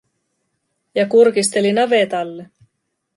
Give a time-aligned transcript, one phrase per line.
[0.99, 2.47] Ja kurkisteli navetalle.